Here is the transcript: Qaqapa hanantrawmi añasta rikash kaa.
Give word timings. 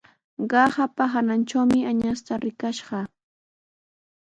Qaqapa 0.53 1.05
hanantrawmi 1.15 1.79
añasta 1.91 2.33
rikash 2.43 2.81
kaa. 2.87 3.05